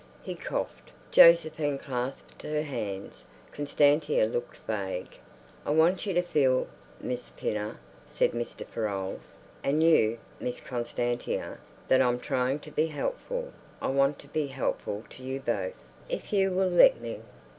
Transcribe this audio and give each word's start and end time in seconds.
He 0.23 0.33
coughed. 0.33 0.89
Josephine 1.11 1.77
clasped 1.77 2.41
her 2.41 2.63
hands; 2.63 3.27
Constantia 3.51 4.25
looked 4.25 4.57
vague. 4.65 5.15
"I 5.63 5.69
want 5.69 6.07
you 6.07 6.13
to 6.15 6.23
feel, 6.23 6.65
Miss 6.99 7.29
Pinner," 7.29 7.77
said 8.07 8.31
Mr. 8.31 8.65
Farolles, 8.65 9.35
"and 9.63 9.83
you, 9.83 10.17
Miss 10.39 10.59
Constantia, 10.59 11.59
that 11.87 12.01
I'm 12.01 12.17
trying 12.19 12.57
to 12.61 12.71
be 12.71 12.87
helpful. 12.87 13.51
I 13.79 13.89
want 13.89 14.17
to 14.21 14.27
be 14.29 14.47
helpful 14.47 15.03
to 15.11 15.21
you 15.23 15.39
both, 15.39 15.75
if 16.09 16.33
you 16.33 16.49
will 16.49 16.71
let 16.71 16.99
me. 16.99 17.19